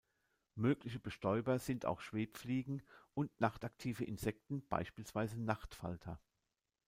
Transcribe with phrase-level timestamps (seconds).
[0.55, 2.81] Mögliche Bestäuber sind auch Schwebfliegen
[3.13, 6.19] und nachtaktive Insekten beispielsweise Nachtfalter.